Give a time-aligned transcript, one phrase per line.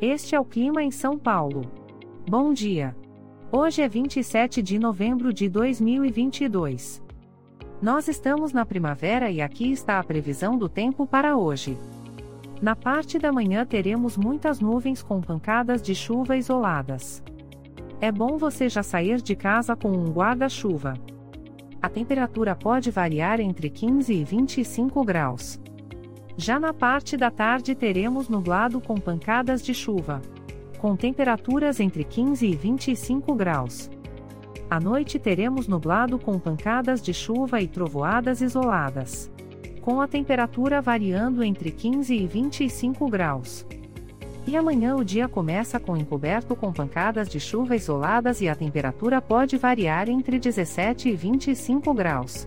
[0.00, 1.62] Este é o clima em São Paulo.
[2.28, 2.94] Bom dia.
[3.50, 7.02] Hoje é 27 de novembro de 2022.
[7.80, 11.78] Nós estamos na primavera e aqui está a previsão do tempo para hoje.
[12.60, 17.22] Na parte da manhã teremos muitas nuvens com pancadas de chuva isoladas.
[17.98, 20.92] É bom você já sair de casa com um guarda-chuva.
[21.80, 25.58] A temperatura pode variar entre 15 e 25 graus.
[26.38, 30.20] Já na parte da tarde teremos nublado com pancadas de chuva.
[30.78, 33.90] Com temperaturas entre 15 e 25 graus.
[34.68, 39.30] À noite teremos nublado com pancadas de chuva e trovoadas isoladas.
[39.80, 43.64] Com a temperatura variando entre 15 e 25 graus.
[44.46, 49.22] E amanhã o dia começa com encoberto com pancadas de chuva isoladas e a temperatura
[49.22, 52.46] pode variar entre 17 e 25 graus.